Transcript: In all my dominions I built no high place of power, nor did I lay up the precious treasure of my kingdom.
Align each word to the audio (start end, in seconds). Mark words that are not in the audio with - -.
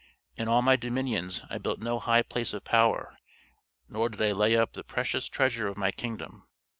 In 0.35 0.47
all 0.47 0.63
my 0.63 0.75
dominions 0.77 1.43
I 1.51 1.59
built 1.59 1.79
no 1.79 1.99
high 1.99 2.23
place 2.23 2.53
of 2.55 2.63
power, 2.63 3.19
nor 3.87 4.09
did 4.09 4.19
I 4.19 4.31
lay 4.31 4.57
up 4.57 4.73
the 4.73 4.83
precious 4.83 5.29
treasure 5.29 5.67
of 5.67 5.77
my 5.77 5.91
kingdom. 5.91 6.47